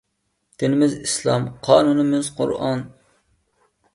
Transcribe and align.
دىنىمىز 0.61 0.95
ئىسلام 1.01 1.45
قانۇنىمىز 1.69 2.31
قۇرئان 2.39 2.81